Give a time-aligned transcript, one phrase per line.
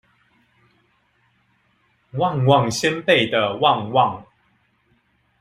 [2.13, 4.25] 旺旺仙貝的旺旺